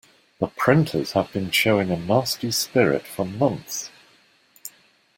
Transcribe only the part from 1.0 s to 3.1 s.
have been showing a nasty spirit